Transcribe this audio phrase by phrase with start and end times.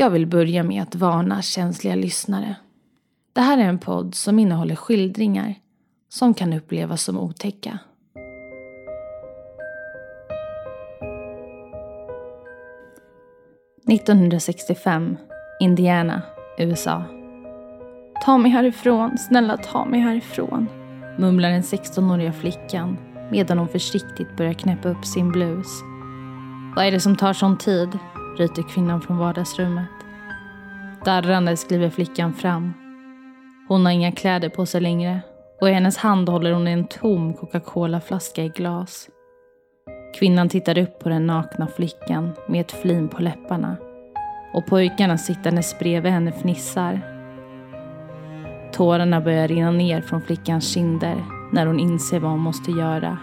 [0.00, 2.56] Jag vill börja med att varna känsliga lyssnare.
[3.32, 5.54] Det här är en podd som innehåller skildringar
[6.08, 7.78] som kan upplevas som otäcka.
[13.86, 15.16] –1965,
[15.60, 16.22] Indiana,
[16.58, 17.04] USA.
[18.24, 20.66] Ta mig härifrån, snälla ta mig härifrån,
[21.18, 22.96] mumlar den 16-åriga flickan
[23.30, 25.66] medan hon försiktigt börjar knäppa upp sin blus.
[26.76, 27.98] Vad är det som tar sån tid?
[28.38, 29.88] Ryter kvinnan från vardagsrummet.
[31.04, 32.72] Darrandes kliver flickan fram.
[33.68, 35.20] Hon har inga kläder på sig längre
[35.60, 39.08] och i hennes hand håller hon en tom Coca-Cola-flaska i glas.
[40.18, 43.76] Kvinnan tittar upp på den nakna flickan med ett flin på läpparna
[44.52, 47.00] och pojkarna sittandes bredvid henne fnissar.
[48.72, 53.18] Tårarna börjar rinna ner från flickans kinder när hon inser vad hon måste göra.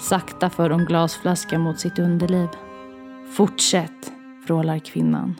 [0.00, 2.48] Sakta för hon glasflaskan mot sitt underliv.
[3.36, 4.12] Fortsätt,
[4.46, 5.34] vrålar kvinnan.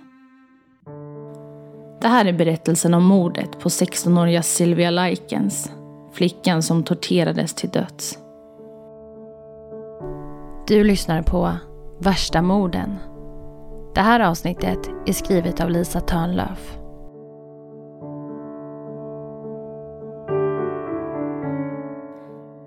[2.00, 5.72] Det här är berättelsen om mordet på 16-åriga Sylvia Likens,
[6.12, 8.18] flickan som torterades till döds.
[10.66, 11.52] Du lyssnar på
[12.00, 12.96] Värsta morden.
[13.94, 16.76] Det här avsnittet är skrivet av Lisa Törnlöf.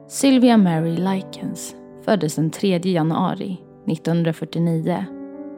[0.08, 5.06] Sylvia Mary Likens föddes den 3 januari 1949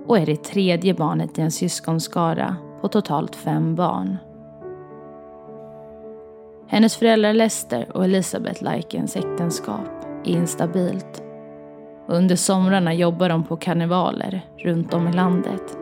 [0.08, 4.18] och är det tredje barnet i en syskonskara på totalt fem barn.
[6.68, 11.24] Hennes föräldrar Lester och Elisabeth Likens äktenskap är instabilt.
[12.08, 15.78] Under somrarna jobbar de på karnevaler runt om i landet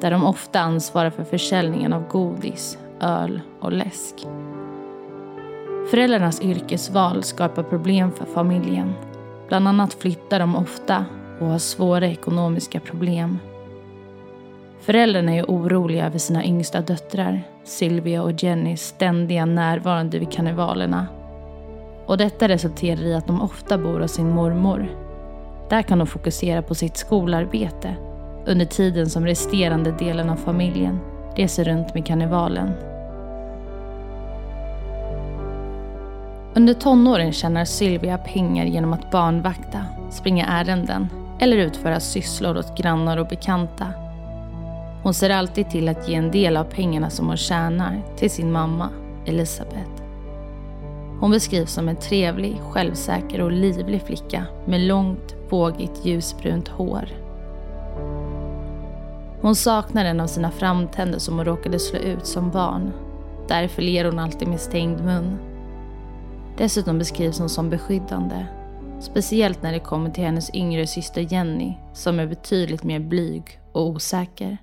[0.00, 4.14] där de ofta ansvarar för försäljningen av godis, öl och läsk.
[5.90, 8.92] Föräldrarnas yrkesval skapar problem för familjen.
[9.48, 11.04] Bland annat flyttar de ofta
[11.40, 13.38] och har svåra ekonomiska problem.
[14.80, 21.06] Föräldrarna är oroliga över sina yngsta döttrar, Sylvia och Jennys ständiga närvarande vid karnevalerna.
[22.06, 24.88] Och detta resulterar i att de ofta bor hos sin mormor.
[25.70, 27.94] Där kan de fokusera på sitt skolarbete
[28.46, 31.00] under tiden som resterande delen av familjen
[31.36, 32.72] reser runt med karnevalen.
[36.54, 41.08] Under tonåren tjänar Sylvia pengar genom att barnvakta, springa ärenden
[41.40, 44.07] eller utföra sysslor åt grannar och bekanta.
[45.02, 48.52] Hon ser alltid till att ge en del av pengarna som hon tjänar till sin
[48.52, 48.90] mamma,
[49.26, 50.02] Elisabeth.
[51.20, 57.08] Hon beskrivs som en trevlig, självsäker och livlig flicka med långt, vågigt ljusbrunt hår.
[59.40, 62.92] Hon saknar en av sina framtänder som hon råkade slå ut som barn.
[63.48, 65.38] Därför ler hon alltid med stängd mun.
[66.56, 68.46] Dessutom beskrivs hon som beskyddande.
[69.00, 73.86] Speciellt när det kommer till hennes yngre syster Jenny som är betydligt mer blyg och
[73.86, 74.58] osäker.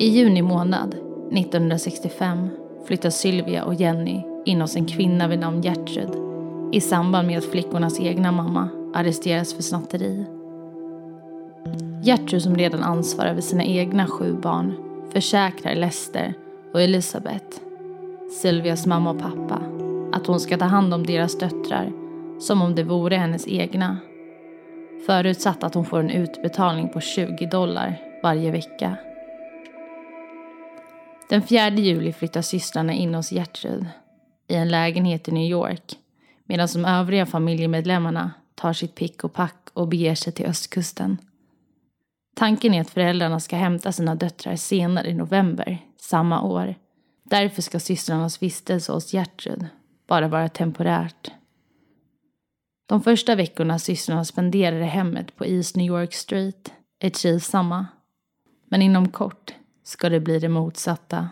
[0.00, 0.94] I juni månad
[1.32, 2.48] 1965
[2.86, 6.10] flyttar Sylvia och Jenny in hos en kvinna vid namn Gertrud
[6.72, 10.24] i samband med att flickornas egna mamma arresteras för snatteri.
[12.02, 14.74] Gertrud som redan ansvarar för sina egna sju barn
[15.12, 16.34] försäkrar Lester
[16.72, 17.56] och Elisabeth,
[18.42, 19.62] Sylvias mamma och pappa,
[20.12, 21.92] att hon ska ta hand om deras döttrar
[22.40, 23.96] som om det vore hennes egna.
[25.06, 28.96] Förutsatt att hon får en utbetalning på 20 dollar varje vecka.
[31.28, 33.86] Den 4 juli flyttar systrarna in hos Gertrud
[34.48, 35.98] i en lägenhet i New York
[36.44, 41.18] medan de övriga familjemedlemmarna tar sitt pick och pack och beger sig till östkusten.
[42.36, 46.74] Tanken är att föräldrarna ska hämta sina döttrar senare i november samma år.
[47.24, 49.66] Därför ska systrarnas vistelse hos Gertrud
[50.06, 51.30] bara vara temporärt.
[52.86, 57.86] De första veckorna systrarna spenderar i hemmet på East New York Street är trivsamma.
[58.70, 59.47] Men inom kort
[59.88, 61.28] ska det bli det motsatta.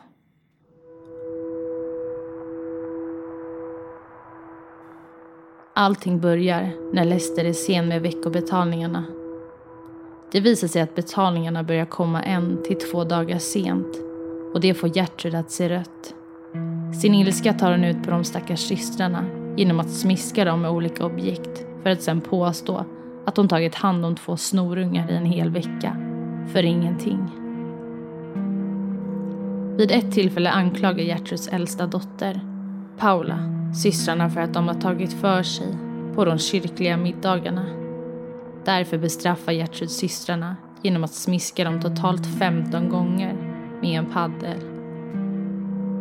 [5.74, 9.04] Allting börjar när Lester är sen med veckobetalningarna.
[10.32, 13.96] Det visar sig att betalningarna börjar komma en till två dagar sent
[14.54, 16.14] och det får Gertrud att se rött.
[17.02, 19.24] Sin ilska tar hon ut på de stackars systrarna
[19.56, 22.84] genom att smiska dem med olika objekt för att sen påstå
[23.26, 25.96] att hon tagit hand om två snorungar i en hel vecka
[26.52, 27.35] för ingenting.
[29.76, 32.40] Vid ett tillfälle anklagar Gertruds äldsta dotter,
[32.98, 33.38] Paula,
[33.82, 35.76] systrarna för att de har tagit för sig
[36.14, 37.66] på de kyrkliga middagarna.
[38.64, 43.34] Därför bestraffar Gertrud systrarna genom att smiska dem totalt 15 gånger
[43.82, 44.60] med en paddel.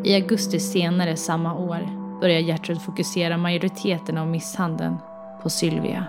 [0.03, 4.97] I augusti senare samma år börjar Gertrud fokusera majoriteten av misshandeln
[5.43, 6.05] på Sylvia.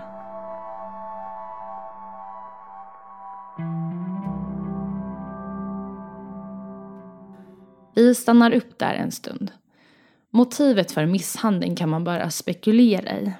[7.97, 9.51] Vi stannar upp där en stund.
[10.31, 13.31] Motivet för misshandeln kan man bara spekulera i.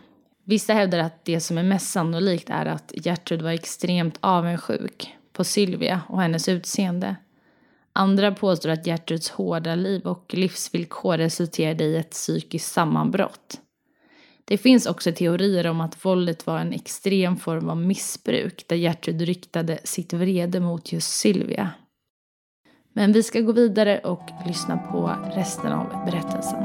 [0.43, 5.43] Vissa hävdar att det som är mest sannolikt är att Gertrud var extremt avundsjuk på
[5.43, 7.15] Sylvia och hennes utseende.
[7.93, 13.61] Andra påstår att Gertruds hårda liv och livsvillkor resulterade i ett psykiskt sammanbrott.
[14.45, 19.21] Det finns också teorier om att våldet var en extrem form av missbruk där Gertrud
[19.21, 21.71] riktade sitt vrede mot just Sylvia.
[22.97, 26.63] Men vi ska gå vidare och lyssna på resten av berättelsen.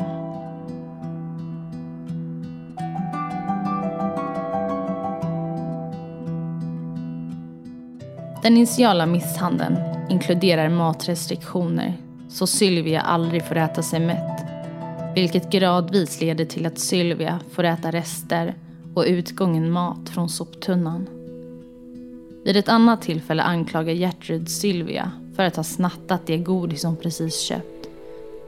[8.42, 9.76] Den initiala misshandeln
[10.10, 11.94] inkluderar matrestriktioner
[12.28, 14.44] så Sylvia aldrig får äta sig mätt.
[15.14, 18.54] Vilket gradvis leder till att Sylvia får äta rester
[18.94, 21.06] och utgången mat från soptunnan.
[22.44, 27.40] Vid ett annat tillfälle anklagar Gertrud Sylvia för att ha snattat det godis hon precis
[27.40, 27.88] köpt.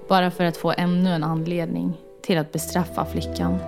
[0.08, 1.92] Bara för att få ännu en anledning
[2.22, 3.58] till att bestraffa flickan.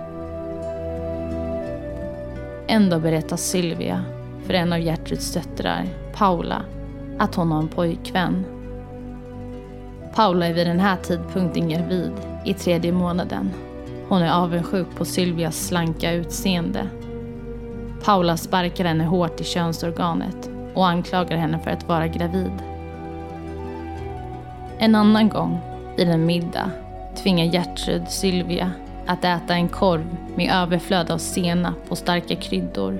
[2.67, 4.03] En dag berättar Sylvia
[4.43, 6.61] för en av Gertruds döttrar, Paula,
[7.17, 8.45] att hon har en pojkvän.
[10.15, 12.11] Paula är vid den här tidpunkten gravid
[12.45, 13.51] i tredje månaden.
[14.09, 16.89] Hon är avundsjuk på Sylvias slanka utseende.
[18.03, 22.76] Paula sparkar henne hårt i könsorganet och anklagar henne för att vara gravid.
[24.79, 25.59] En annan gång,
[25.97, 26.71] vid en middag,
[27.15, 28.71] tvingar Gertrud Sylvia
[29.05, 32.99] att äta en korv med överflöd av senap och starka kryddor.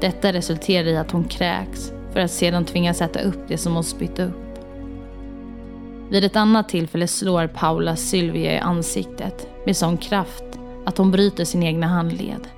[0.00, 3.84] Detta resulterar i att hon kräks för att sedan tvingas äta upp det som hon
[3.84, 4.58] spytt upp.
[6.10, 10.44] Vid ett annat tillfälle slår Paula Sylvia i ansiktet med sån kraft
[10.86, 12.48] att hon bryter sin egna handled.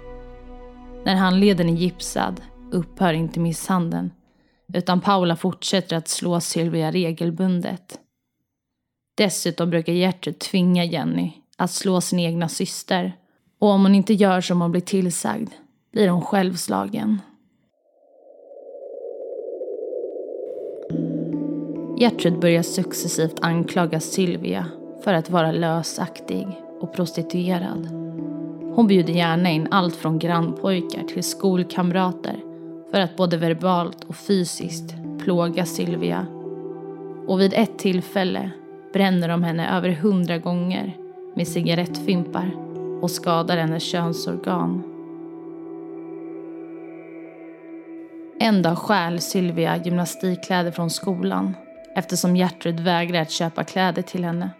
[1.04, 2.40] När handleden är gipsad
[2.72, 4.10] upphör inte misshandeln
[4.74, 8.00] utan Paula fortsätter att slå Sylvia regelbundet.
[9.16, 13.16] Dessutom brukar Gertrud tvinga Jenny att slå sin egna syster
[13.58, 15.50] och om hon inte gör som hon blir tillsagd
[15.92, 17.20] blir hon självslagen.
[21.98, 24.66] Gertrud börjar successivt anklaga Sylvia
[25.04, 26.46] för att vara lösaktig
[26.80, 27.86] och prostituerad.
[28.74, 32.49] Hon bjuder gärna in allt från grannpojkar till skolkamrater
[32.90, 36.26] för att både verbalt och fysiskt plåga Sylvia.
[37.26, 38.50] Och vid ett tillfälle
[38.92, 40.96] bränner de henne över hundra gånger
[41.36, 42.50] med cigarettfimpar
[43.02, 44.82] och skadar hennes könsorgan.
[48.40, 51.54] En dag stjäl Sylvia gymnastikkläder från skolan
[51.96, 54.50] eftersom Gertrud vägrar att köpa kläder till henne.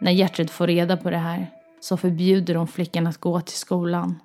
[0.00, 1.50] När Gertrud får reda på det här
[1.80, 4.18] så förbjuder hon flickan att gå till skolan.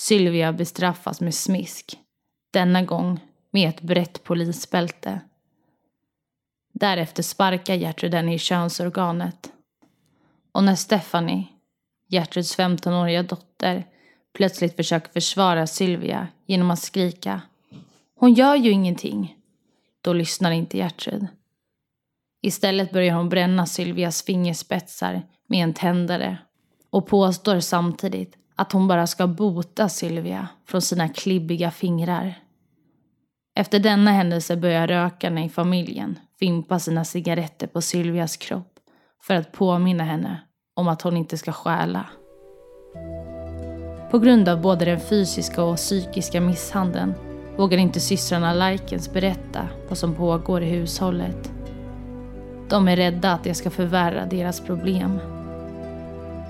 [0.00, 1.98] Sylvia bestraffas med smisk,
[2.52, 3.20] denna gång
[3.50, 5.20] med ett brett polisbälte.
[6.72, 9.52] Därefter sparkar Gertrud henne i könsorganet.
[10.52, 11.44] Och när Stephanie,
[12.08, 13.86] Gertruds 15-åriga dotter,
[14.34, 17.42] plötsligt försöker försvara Sylvia genom att skrika
[18.14, 19.36] Hon gör ju ingenting.
[20.00, 21.26] Då lyssnar inte Gertrud.
[22.42, 26.38] Istället börjar hon bränna Sylvias fingerspetsar med en tändare
[26.90, 32.34] och påstår samtidigt att hon bara ska bota Sylvia från sina klibbiga fingrar.
[33.54, 38.78] Efter denna händelse börjar rökarna i familjen fimpa sina cigaretter på Sylvias kropp
[39.22, 40.40] för att påminna henne
[40.76, 42.06] om att hon inte ska stjäla.
[44.10, 47.14] På grund av både den fysiska och psykiska misshandeln
[47.56, 51.52] vågar inte systrarna Likens berätta vad som pågår i hushållet.
[52.68, 55.39] De är rädda att det ska förvärra deras problem.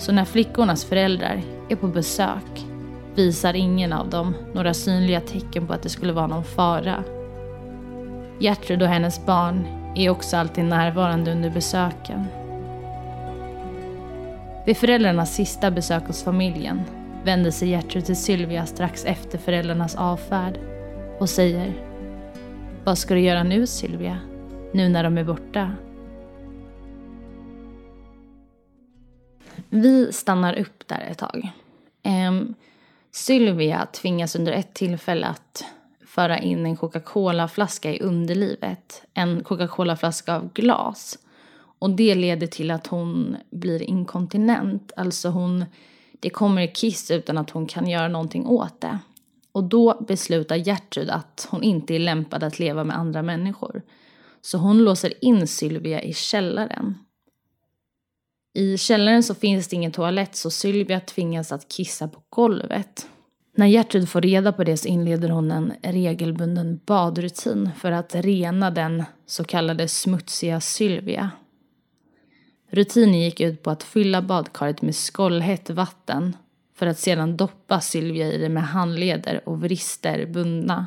[0.01, 2.67] Så när flickornas föräldrar är på besök
[3.15, 7.05] visar ingen av dem några synliga tecken på att det skulle vara någon fara.
[8.39, 9.67] Gertrud och hennes barn
[9.97, 12.25] är också alltid närvarande under besöken.
[14.67, 16.83] Vid föräldrarnas sista besök hos familjen
[17.25, 20.59] vänder sig Gertrud till Sylvia strax efter föräldrarnas avfärd
[21.19, 21.73] och säger
[22.85, 24.19] Vad ska du göra nu Sylvia?
[24.73, 25.73] Nu när de är borta?
[29.71, 31.53] Vi stannar upp där ett tag.
[32.29, 32.55] Um,
[33.11, 35.65] Sylvia tvingas under ett tillfälle att
[36.07, 39.03] föra in en Coca-Cola-flaska i underlivet.
[39.15, 41.19] En Coca-Cola-flaska av glas.
[41.79, 44.93] Och det leder till att hon blir inkontinent.
[44.97, 45.65] Alltså hon,
[46.21, 48.99] det kommer kiss utan att hon kan göra någonting åt det.
[49.53, 53.83] Och då beslutar Gertrud att hon inte är lämpad att leva med andra människor.
[54.43, 56.99] Så hon låser in Sylvia i källaren.
[58.55, 63.07] I källaren så finns det ingen toalett så Sylvia tvingas att kissa på golvet.
[63.57, 68.71] När Gertrud får reda på det så inleder hon en regelbunden badrutin för att rena
[68.71, 71.31] den så kallade smutsiga Sylvia.
[72.71, 76.37] Rutinen gick ut på att fylla badkaret med skållhett vatten
[76.75, 80.87] för att sedan doppa Sylvia i det med handleder och vrister bundna.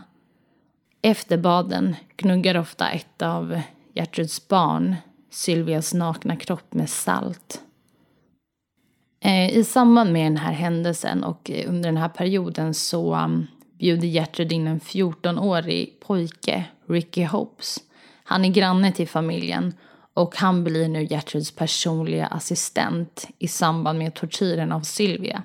[1.02, 3.62] Efter baden gnuggar ofta ett av
[3.94, 4.96] Gertruds barn
[5.34, 7.62] Sylvias nakna kropp med salt.
[9.20, 13.48] Eh, I samband med den här händelsen och eh, under den här perioden så mm,
[13.80, 17.80] bjuder Gertrud in en 14-årig pojke, Ricky Hopes.
[18.24, 19.74] Han är granne till familjen
[20.14, 25.44] och han blir nu Gertruds personliga assistent i samband med tortyren av Sylvia.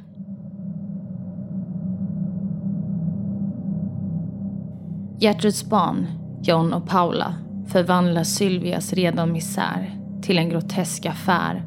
[5.21, 6.07] Gertruds barn,
[6.43, 7.35] John och Paula,
[7.69, 11.63] förvandlar Sylvias redan misär till en grotesk affär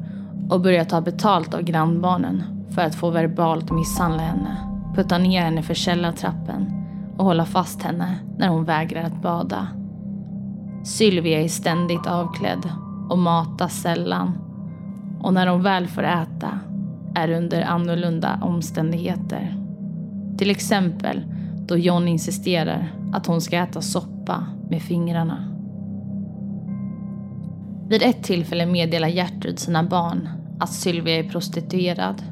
[0.50, 4.56] och börjar ta betalt av grannbarnen för att få verbalt misshandla henne,
[4.94, 6.72] putta ner henne för källartrappen
[7.16, 9.68] och hålla fast henne när hon vägrar att bada.
[10.84, 12.72] Sylvia är ständigt avklädd
[13.10, 14.38] och matas sällan.
[15.20, 16.60] Och när hon väl får äta
[17.14, 19.56] är det under annorlunda omständigheter.
[20.38, 21.24] Till exempel
[21.66, 25.51] då John insisterar att hon ska äta soppa med fingrarna.
[27.92, 32.22] Vid ett tillfälle meddelar Gertrud sina barn att Sylvia är prostituerad.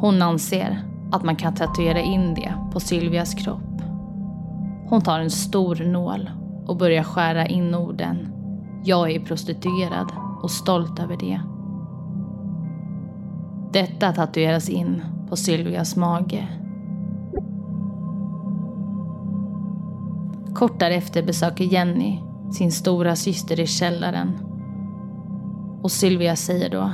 [0.00, 3.82] Hon anser att man kan tatuera in det på Sylvias kropp.
[4.88, 6.30] Hon tar en stor nål
[6.66, 8.28] och börjar skära in orden
[8.84, 11.40] “Jag är prostituerad och stolt över det”.
[13.72, 16.48] Detta tatueras in på Sylvias mage.
[20.54, 24.38] Kort därefter besöker Jenny sin stora syster i källaren.
[25.82, 26.92] Och Sylvia säger då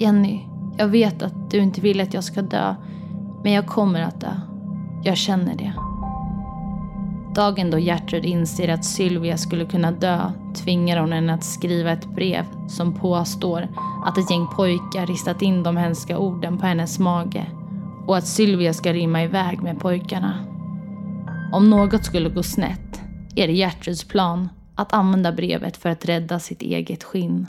[0.00, 0.40] Jenny,
[0.76, 2.74] jag vet att du inte vill att jag ska dö,
[3.42, 4.40] men jag kommer att dö.
[5.04, 5.72] Jag känner det.
[7.34, 12.06] Dagen då Gertrud inser att Sylvia skulle kunna dö tvingar hon henne att skriva ett
[12.06, 13.68] brev som påstår
[14.04, 17.46] att ett gäng pojkar ristat in de hemska orden på hennes mage
[18.06, 20.34] och att Sylvia ska rymma iväg med pojkarna.
[21.52, 22.93] Om något skulle gå snett
[23.36, 27.46] är det Gertruds plan att använda brevet för att rädda sitt eget skinn.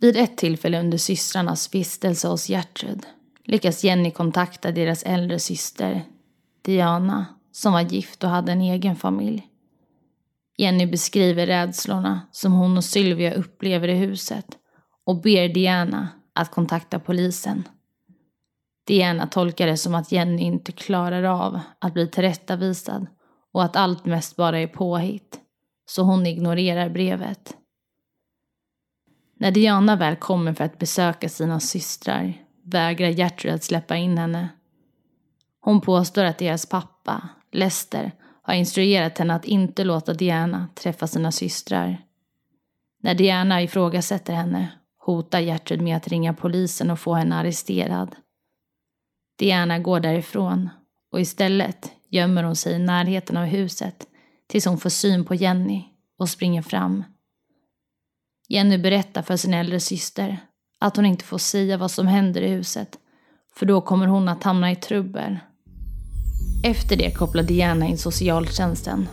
[0.00, 3.06] Vid ett tillfälle under systrarnas vistelse hos Gertrud
[3.44, 6.04] lyckas Jenny kontakta deras äldre syster
[6.62, 9.48] Diana som var gift och hade en egen familj.
[10.56, 14.46] Jenny beskriver rädslorna som hon och Sylvia upplever i huset
[15.04, 17.68] och ber Diana att kontakta polisen.
[18.86, 23.06] Diana tolkar det som att Jenny inte klarar av att bli tillrättavisad
[23.52, 25.40] och att allt mest bara är påhitt,
[25.86, 27.56] så hon ignorerar brevet.
[29.34, 34.48] När Diana väl kommer för att besöka sina systrar vägrar Gertrud att släppa in henne.
[35.60, 41.32] Hon påstår att deras pappa, Lester, har instruerat henne att inte låta Diana träffa sina
[41.32, 42.04] systrar.
[43.02, 44.68] När Diana ifrågasätter henne
[44.98, 48.16] hotar Gertrud med att ringa polisen och få henne arresterad.
[49.38, 50.68] Diana går därifrån
[51.12, 54.06] och istället gömmer hon sig i närheten av huset
[54.46, 55.84] tills hon får syn på Jenny
[56.18, 57.04] och springer fram.
[58.48, 60.38] Jenny berättar för sin äldre syster
[60.78, 62.98] att hon inte får säga vad som händer i huset
[63.54, 65.38] för då kommer hon att hamna i trubbel.
[66.64, 69.08] Efter det kopplar Diana in socialtjänsten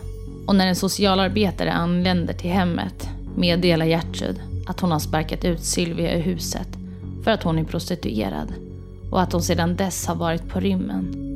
[0.48, 6.18] och när en socialarbetare anländer till hemmet meddelar Gertrud att hon har sparkat ut Sylvia
[6.18, 6.68] ur huset
[7.24, 8.53] för att hon är prostituerad
[9.12, 11.29] och att hon sedan dess har varit på rymmen.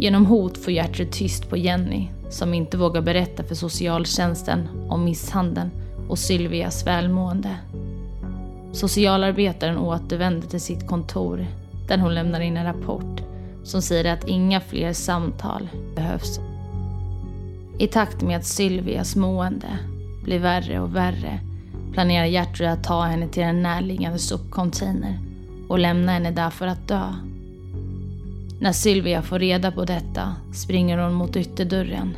[0.00, 5.70] Genom hot får Gertrud tyst på Jenny som inte vågar berätta för socialtjänsten om misshandeln
[6.08, 7.56] och Sylvias välmående.
[8.72, 11.46] Socialarbetaren återvänder till sitt kontor
[11.88, 13.20] där hon lämnar in en rapport
[13.64, 16.40] som säger att inga fler samtal behövs.
[17.78, 19.78] I takt med att Sylvias mående
[20.24, 21.40] blir värre och värre
[21.92, 25.18] planerar Gertrud att ta henne till en närliggande sopcontainer
[25.68, 27.14] och lämna henne där för att dö.
[28.60, 32.16] När Sylvia får reda på detta springer hon mot ytterdörren.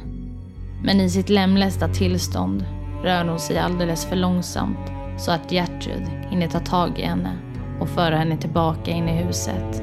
[0.85, 2.65] Men i sitt lemlästa tillstånd
[3.03, 7.39] rör hon sig alldeles för långsamt så att Gertrud hinner ta tag i henne
[7.81, 9.83] och föra henne tillbaka in i huset.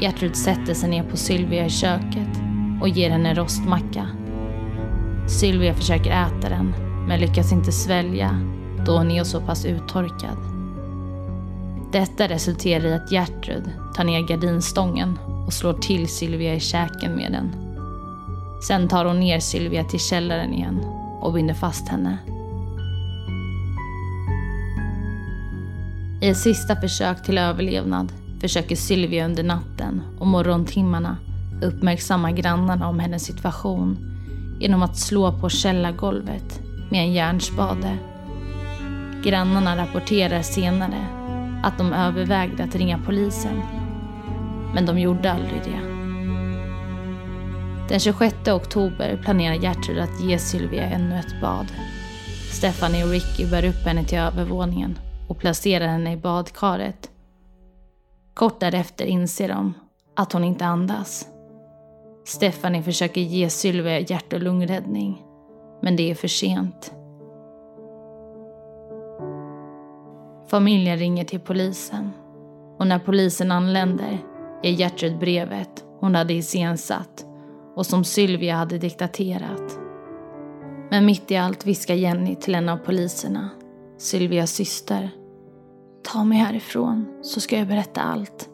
[0.00, 2.40] Gertrud sätter sig ner på Sylvia i köket
[2.82, 4.08] och ger henne en rostmacka.
[5.28, 6.74] Sylvia försöker äta den
[7.08, 8.40] men lyckas inte svälja
[8.86, 10.53] då hon är så pass uttorkad.
[11.94, 17.32] Detta resulterar i att Gertrud tar ner gardinstången och slår till Sylvia i käken med
[17.32, 17.56] den.
[18.68, 20.80] Sen tar hon ner Sylvia till källaren igen
[21.20, 22.18] och binder fast henne.
[26.22, 31.16] I ett sista försök till överlevnad försöker Sylvia under natten och morgontimmarna
[31.62, 33.98] uppmärksamma grannarna om hennes situation
[34.60, 36.60] genom att slå på källargolvet
[36.90, 37.98] med en järnspade.
[39.24, 41.23] Grannarna rapporterar senare
[41.64, 43.62] att de övervägde att ringa polisen.
[44.74, 45.80] Men de gjorde aldrig det.
[47.88, 51.66] Den 26 oktober planerar Gertrud att ge Sylvia ännu ett bad.
[52.52, 57.10] Stephanie och Ricky bär upp henne till övervåningen och placerar henne i badkaret.
[58.34, 59.74] Kort därefter inser de
[60.16, 61.26] att hon inte andas.
[62.24, 65.22] Stephanie försöker ge Sylvia hjärt och lungräddning,
[65.82, 66.94] men det är för sent.
[70.54, 72.12] Familjen ringer till polisen
[72.78, 74.18] och när polisen anländer
[74.62, 77.26] är Gertrud brevet hon hade iscensatt
[77.76, 79.78] och som Sylvia hade diktaterat.
[80.90, 83.50] Men mitt i allt viskar Jenny till en av poliserna,
[83.98, 85.10] Sylvias syster.
[86.12, 88.48] Ta mig härifrån så ska jag berätta allt.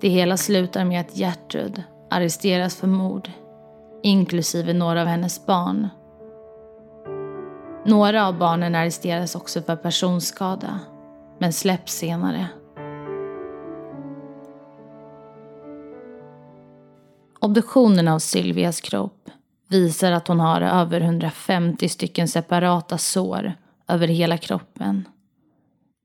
[0.00, 3.30] Det hela slutar med att Gertrud arresteras för mord,
[4.02, 5.88] inklusive några av hennes barn.
[7.88, 10.80] Några av barnen arresteras också för personskada,
[11.38, 12.48] men släpps senare.
[17.40, 19.30] Obduktionen av Sylvias kropp
[19.68, 23.52] visar att hon har över 150 stycken separata sår
[23.88, 25.08] över hela kroppen.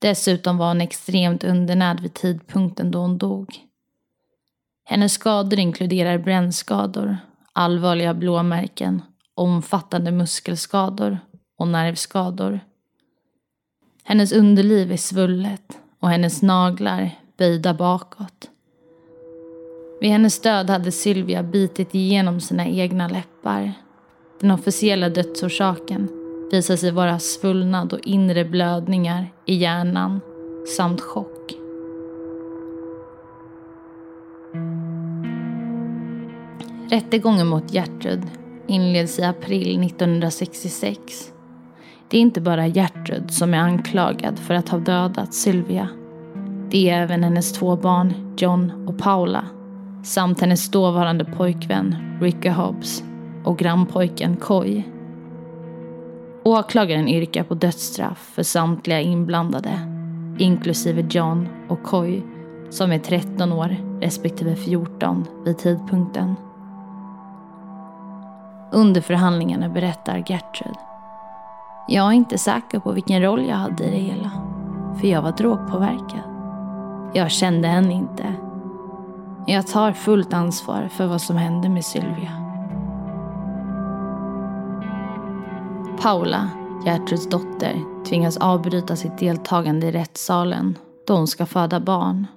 [0.01, 3.55] Dessutom var hon extremt undernärd vid tidpunkten då hon dog.
[4.85, 7.17] Hennes skador inkluderar brännskador,
[7.53, 9.01] allvarliga blåmärken,
[9.35, 11.19] omfattande muskelskador
[11.63, 12.59] och nervskador.
[14.03, 18.49] Hennes underliv är svullet och hennes naglar böjda bakåt.
[20.01, 23.73] Vid hennes död hade Sylvia bitit igenom sina egna läppar.
[24.39, 26.09] Den officiella dödsorsaken
[26.51, 30.21] visar sig vara svullnad och inre blödningar i hjärnan
[30.77, 31.53] samt chock.
[36.89, 38.23] Rättegången mot Gertrud
[38.67, 41.33] inleds i april 1966.
[42.13, 45.87] Det är inte bara Gertrud som är anklagad för att ha dödat Sylvia.
[46.69, 49.45] Det är även hennes två barn, John och Paula,
[50.03, 53.03] samt hennes dåvarande pojkvän Ricky Hobbs
[53.43, 54.83] och grannpojken Coy.
[56.43, 59.79] Åklagaren yrkar på dödsstraff för samtliga inblandade,
[60.39, 62.21] inklusive John och Coy,
[62.69, 66.35] som är 13 år respektive 14 vid tidpunkten.
[68.71, 70.92] Under förhandlingarna berättar Gertrud.
[71.87, 74.31] Jag är inte säker på vilken roll jag hade i det hela.
[74.99, 76.23] För jag var drogpåverkad.
[77.13, 78.33] Jag kände henne inte.
[79.47, 82.31] Jag tar fullt ansvar för vad som hände med Sylvia.
[86.01, 86.49] Paula,
[86.85, 92.27] Gertruds dotter, tvingas avbryta sitt deltagande i rättssalen då hon ska föda barn.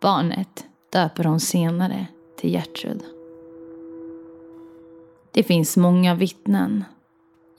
[0.00, 2.06] Barnet döper hon senare
[2.40, 3.02] till Gertrud.
[5.32, 6.84] Det finns många vittnen.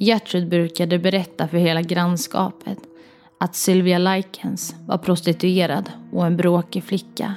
[0.03, 2.77] Gertrud brukade berätta för hela grannskapet
[3.39, 7.35] att Sylvia Likens var prostituerad och en bråkig flicka.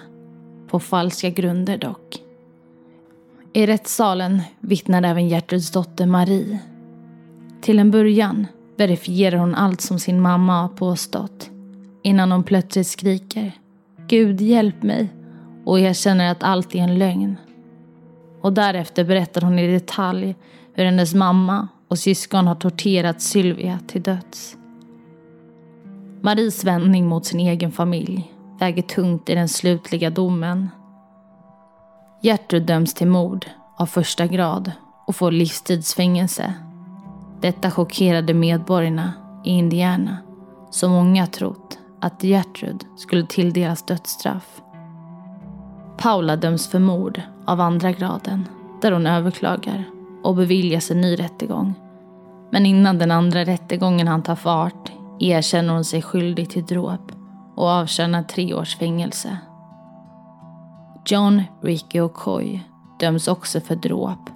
[0.68, 2.22] På falska grunder dock.
[3.52, 6.58] I rättssalen vittnar även Gertruds dotter Marie.
[7.60, 8.46] Till en början
[8.76, 11.50] verifierar hon allt som sin mamma har påstått.
[12.02, 13.52] Innan hon plötsligt skriker
[14.06, 15.08] Gud hjälp mig
[15.64, 17.36] och erkänner att allt är en lögn.
[18.40, 20.36] Och därefter berättar hon i detalj
[20.74, 24.56] hur hennes mamma och syskon har torterat Sylvia till döds.
[26.20, 30.70] Maries vändning mot sin egen familj väger tungt i den slutliga domen.
[32.22, 33.46] Gertrud döms till mord
[33.78, 34.72] av första grad
[35.06, 36.54] och får livstidsfängelse.
[37.40, 39.12] Detta chockerade medborgarna
[39.44, 40.16] i Indiana
[40.70, 44.62] som många trott att Gertrud skulle tilldelas dödsstraff.
[45.98, 48.48] Paula döms för mord av andra graden
[48.82, 49.84] där hon överklagar
[50.22, 51.74] och beviljas en ny rättegång.
[52.50, 57.12] Men innan den andra rättegången han tar fart erkänner hon sig skyldig till dråp
[57.56, 59.38] och avtjänar tre års fängelse.
[61.06, 62.60] John, Ricky och Coy
[63.00, 64.30] döms också för dråp.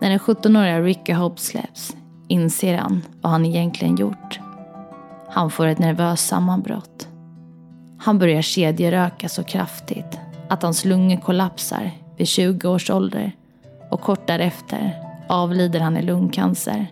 [0.00, 1.96] När den 17-åriga Ricky Hope släpps
[2.28, 4.40] inser han vad han egentligen gjort.
[5.30, 7.08] Han får ett nervöst sammanbrott.
[7.98, 13.32] Han börjar kedjeröka så kraftigt att hans lungor kollapsar vid 20 års ålder
[13.90, 16.86] och kort därefter avlider han i lungcancer.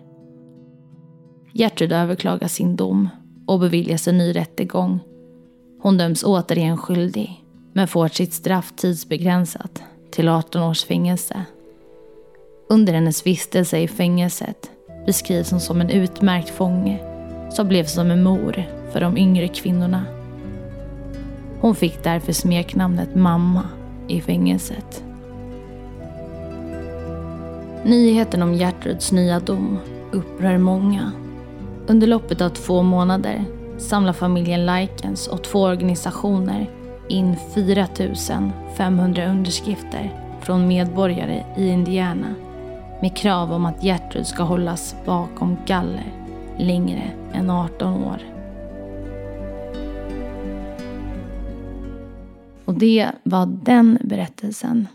[1.53, 3.09] Gertrud överklagar sin dom
[3.47, 4.99] och beviljas en ny rättegång.
[5.81, 11.45] Hon döms återigen skyldig men får sitt straff tidsbegränsat till 18 års fängelse.
[12.69, 14.71] Under hennes vistelse i fängelset
[15.05, 16.99] beskrivs hon som en utmärkt fånge
[17.51, 20.05] som blev som en mor för de yngre kvinnorna.
[21.61, 23.63] Hon fick därför smeknamnet mamma
[24.07, 25.06] i fängelset.
[27.87, 29.79] Nyheten om Gertruds nya dom
[30.11, 31.11] upprör många.
[31.87, 33.45] Under loppet av två månader
[33.77, 36.69] samlar familjen Likens och två organisationer
[37.09, 37.87] in 4
[38.77, 42.35] 500 underskrifter från medborgare i Indiana
[43.01, 46.13] med krav om att Gertrud ska hållas bakom galler
[46.57, 48.21] längre än 18 år.
[52.65, 54.87] Och det var den berättelsen.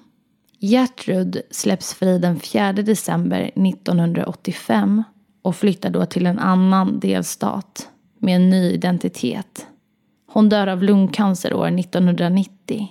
[0.65, 5.03] Gertrud släpps fri den 4 december 1985
[5.43, 9.67] och flyttar då till en annan delstat med en ny identitet.
[10.27, 12.89] Hon dör av lungcancer år 1990.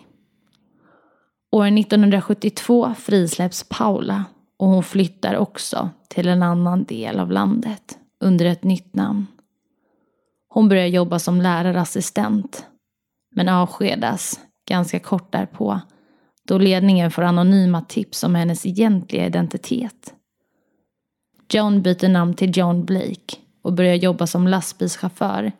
[1.52, 4.26] År 1972 frisläpps Paula
[4.58, 9.28] och hon flyttar också till en annan del av landet under ett nytt namn.
[10.48, 12.66] Hon börjar jobba som lärarassistent
[13.36, 15.82] men avskedas ganska kort därpå
[16.48, 20.14] då ledningen får anonyma tips om hennes egentliga identitet.
[21.54, 25.52] John byter namn till John Blake och börjar jobba som lastbilschaufför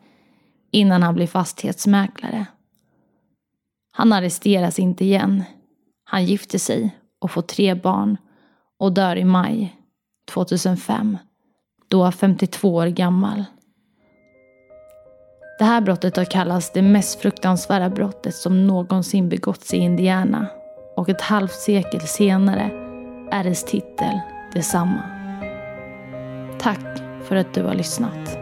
[0.70, 2.46] innan han blir fastighetsmäklare.
[3.92, 5.44] Han arresteras inte igen.
[6.04, 8.16] Han gifter sig och får tre barn
[8.78, 9.76] och dör i maj
[10.30, 11.18] 2005,
[11.88, 13.44] då 52 år gammal.
[15.58, 20.48] Det här brottet har kallats det mest fruktansvärda brottet som någonsin begåtts i Indiana
[20.94, 22.70] och ett halvt sekel senare
[23.30, 24.20] är dess titel
[24.54, 25.02] detsamma.
[26.58, 28.41] Tack för att du har lyssnat.